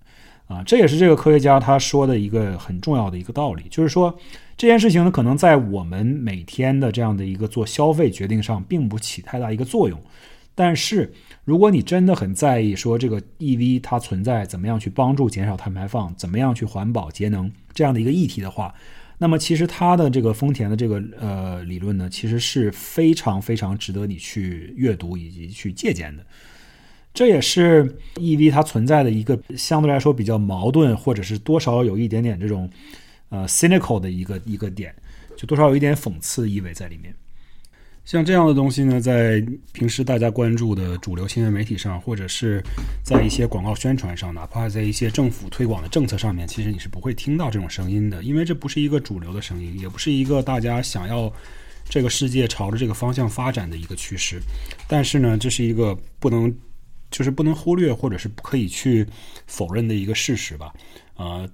[0.49, 4.17] 啊，这也是这个科学家他说的一个很重要的一个道理，就是说
[4.57, 10.01] 这件事情呢，可能在我们每天的这样的一个做消费决定上并不起太大一个作用，
[10.55, 11.13] 但是
[11.45, 18.73] 如果你真的很在意说这个 EV 它存在怎么样去帮助减少碳排放，怎么样去环保节能这样的一个议题的话，
[19.19, 26.25] 那么其实它的这个丰田的这个呃理论呢，其实是非常非常值得你去阅读以及去借鉴的。
[27.13, 27.83] 这也是
[28.15, 32.69] EV 它存在的一个相对来说比较矛盾，或者是多少有一点点这种
[33.29, 34.95] 呃 cynical 的一个一个点，
[35.35, 37.13] 就多少有一点讽刺意味在里面。
[38.05, 39.43] 像这样的东西呢，在
[39.73, 42.63] 平时大家关注的主流新闻媒体上，或者是
[43.03, 51.31] 在一些广告宣传上，哪怕在一些政府推广的政策上面，其实你是不会听到这种声音的，因为这不是一个主流的声音，也不是一个大家想要
[51.87, 54.39] 这个世界朝着这个方向发展的一个趋势。
[54.87, 56.55] 但是呢，这是一个不能。
[57.11, 59.05] 就是不能忽略，或者是不可以去
[59.47, 60.73] 否认的一个事实吧。
[61.15, 61.49] 呃，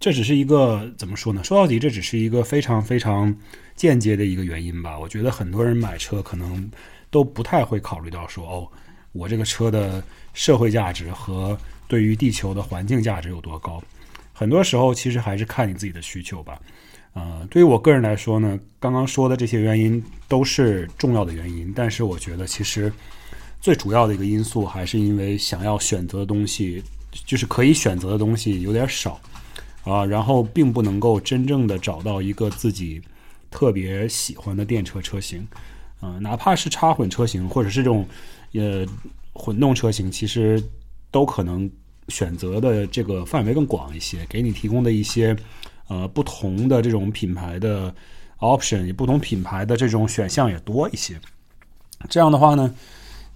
[0.00, 1.42] 这只是一个怎么说呢？
[1.42, 3.34] 说到底，这只是一个非常非常
[3.74, 4.98] 间接的一个原因吧。
[4.98, 6.70] 我觉得很多人买车可能
[7.10, 8.68] 都不太会考虑到说，哦，
[9.12, 10.02] 我这个车的
[10.34, 11.56] 社会价值和
[11.86, 13.82] 对于地球的环境价值有多高。
[14.32, 16.60] 很多时候，其实还是看你自己的需求吧。
[17.14, 22.92] 呃，对于我个人来说呢，刚刚说的这些原因都是重要的原因，但是我觉得其实。
[23.60, 26.82] 最主要的一个因素还是因为想要选择的东西，
[27.26, 29.20] 就是可以选择的东西有点少
[29.84, 33.02] 啊，然后并不能够真正的找到一个自己
[33.50, 35.46] 特别喜欢的电车车型，
[36.00, 38.06] 嗯，哪怕是插混车型或者是这种
[38.52, 38.86] 呃
[39.32, 40.62] 混动车型，其实
[41.10, 41.68] 都可能
[42.08, 45.36] 选择的这个范围更广一些，给你提供的一些
[45.88, 47.92] 呃不同的这种品牌的
[48.38, 51.18] option，不同品牌的这种选项也多一些。
[52.08, 52.72] 这样的话呢？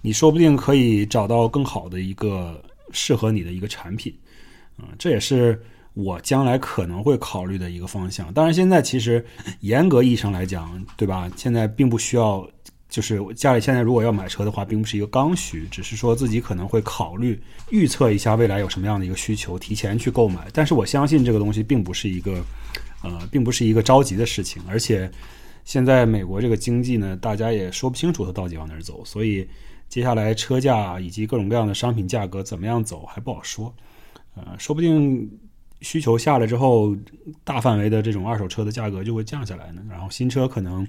[0.05, 4.13] 你说不定可以找到更好的一个适合你的一个产品，
[4.77, 5.59] 嗯，这也是
[5.93, 8.31] 我将来可能会考虑的一个方向。
[8.33, 9.25] 当然，现在其实
[9.61, 11.31] 严格意义上来讲，对吧？
[11.37, 12.45] 现在并不需要，
[12.89, 20.47] 就是家里现在如果要买车的话，并不是一个刚需，只是说自己可能会考虑预测一下未来有什么样的一个需求，提前去购买。
[20.51, 22.43] 但是我相信这个东西并不是一个，
[23.03, 24.61] 呃，并不是一个着急的事情。
[24.67, 25.09] 而且
[25.63, 29.47] 现在美国这个经济呢，大家也说不清楚它到底往哪儿走，所以
[29.93, 33.71] 接下来车价以及各种各样的商品价格怎么样走还不好说。
[34.33, 35.29] 呃，说不定。
[35.81, 36.95] 需求下来之后，
[37.43, 39.83] 大范围的这种二手车的价格就会降下来呢。
[39.89, 40.87] 然后新车可能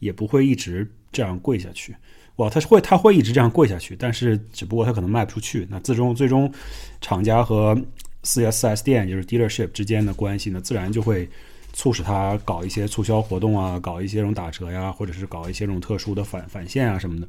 [0.00, 1.94] 也不会一直这样贵下去。
[2.36, 5.64] 哇，它是会，它会一直这样贵下去，但是只不过它可能卖不出去。
[5.70, 6.52] 那最终最终，
[7.00, 7.80] 厂家和
[8.24, 11.26] 四 S 四 S 店就是 dealership 之间的关系呢，自然就会
[11.72, 17.28] 促使它搞一些促销活动啊，搞一些这种打折呀，或者是搞一些这种特殊的返返现啊什么的。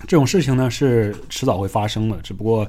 [0.00, 2.68] 这种事情呢是迟早会发生的，只不过。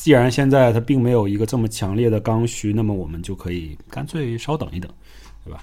[0.00, 4.88] 既然现在它并没有一个这么强烈的刚需，那么我们就可以干脆稍等一等，
[5.44, 5.60] 对吧？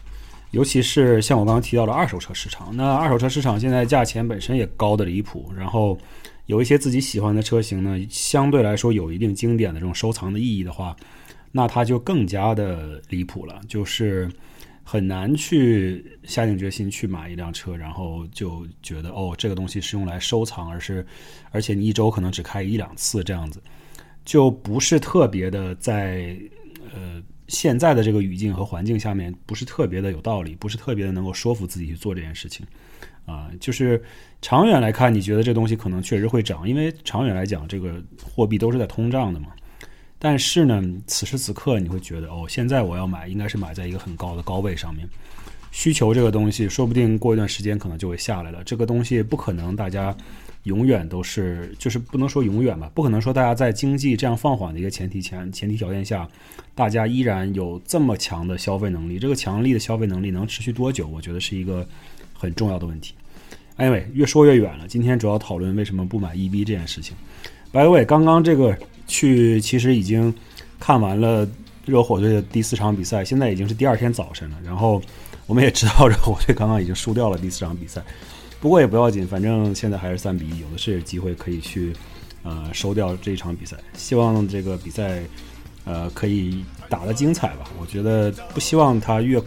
[0.52, 5.98] 尤其是像我刚刚提到的二手车市场，那二手车市场现在价钱本身也高的离谱，然后
[6.48, 10.94] 有一些自己喜欢的车型呢，相对来说有一定经典的这种收藏的意义的话，
[11.54, 14.30] 那它就更加的离谱了，就是
[14.88, 21.04] 很难去下定决心去买一辆车，然后就觉得哦，这个东西是用来收藏，而是
[21.50, 23.60] 而且你一周可能只开一两次这样子。
[24.24, 26.38] 就不是特别的在
[26.94, 32.64] 呃现在的这个语境和环境下面，不是特别的有道理，不是特别的能够说服自己去做这件事情
[33.26, 33.50] 啊。
[33.60, 34.04] 就是
[34.40, 39.48] 长远来看，你觉得这东西可能确实会涨，因为长远来讲，这个货币都是在通胀的嘛。
[40.18, 45.08] 但是呢，此时此刻你会觉得，哦，现在我要买，应该是买在一个很高的高位上面。
[45.72, 48.64] 需求这个东西，说不定过一段时间可能就会下来了。
[48.64, 50.16] 这个东西不可能大家。
[50.64, 56.28] 永远都是，就是不能说永远吧，不可能说大家在经济这样放缓的一个前提前前提条件下，
[56.74, 59.20] 大家依然有这么强的消费能力。
[59.20, 61.08] 这个强力的消费能力能持续多久？
[61.08, 61.88] 我觉得是一个
[62.34, 63.14] 很重要的问题。
[63.78, 64.88] Anyway，越说越远了。
[64.88, 67.16] 今天主要讨论为什么不买 EB 这件事情。
[67.72, 68.76] By the way，刚刚这个
[69.08, 70.34] 去其实已经
[70.80, 71.48] 看完了
[71.86, 74.58] 热火队的第四场比赛，现在已经是第二天早晨了。
[74.64, 75.02] 然后
[75.46, 78.04] 我们也知道 热火队刚刚已经输掉了第四场比赛。
[78.60, 81.94] 不过也不要紧，反正现在还是三比一，有的是机会可以去，
[82.42, 83.78] 呃，收掉这一场比赛。
[83.96, 85.22] 希望这个比赛，
[85.84, 87.70] 呃，可以打得精彩吧。
[87.80, 89.40] 我觉得不希望他越，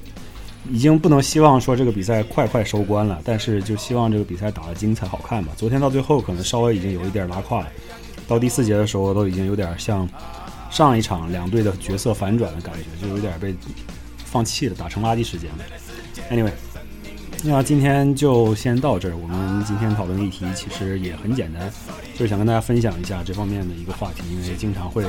[0.71, 5.53] 已经不能希望说这个比赛快快收官了，但是就希望这个比赛打得精彩好看吧。
[5.57, 7.69] 昨天到最后可能稍微已经有一点拉胯了，
[8.29, 10.09] 到第四节的时候都已经有点像
[10.71, 13.53] 上一场两队的角色反转的感觉，就有点被
[14.25, 15.65] 放弃了，打成垃圾时间了。
[16.31, 16.53] Anyway。
[17.45, 19.17] 那今天就先到这儿。
[19.17, 21.71] 我们今天讨论议题其实也很简单，
[22.13, 25.05] 就是想跟大家分享一下这方面的一个话题，因为经常会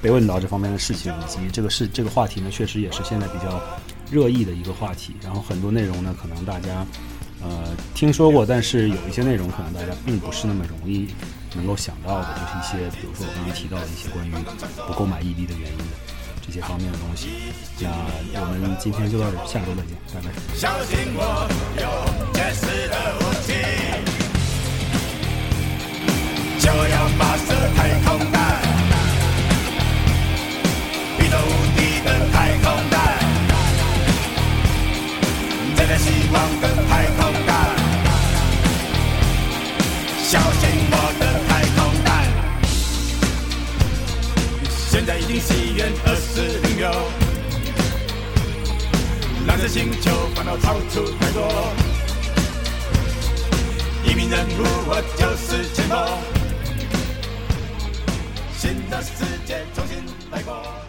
[0.00, 3.60] 被问到这方面的事情，以及这个事这个话题呢，确实也是现在比较
[4.10, 5.14] 热议的一个话题。
[5.22, 6.86] 然后很多内容呢，可能大家
[7.42, 11.08] 呃听说过，但是有一些内容可能大家并不是那么容易
[11.54, 14.32] 能够想到的，就是一些比如说我刚刚提到的一些关于
[14.86, 15.84] 不购买 EB 的原因的。
[16.46, 17.30] 这些方面的东西，
[18.34, 20.28] 那我们今天就到这，下周再见，拜拜。
[20.54, 21.48] 小心我
[21.80, 21.88] 有
[22.34, 23.56] 绝世的武器，
[26.60, 28.60] 就要发射太空弹，
[31.18, 32.94] 宇宙无敌的太空弹，
[35.78, 37.08] 带来希望的太
[44.94, 46.14] 现在已经西元二。
[49.44, 51.72] 蓝色星球烦恼超出太多，
[54.04, 55.98] 一名人物我就是前锋，
[58.56, 59.96] 新的世界重新
[60.30, 60.83] 来过。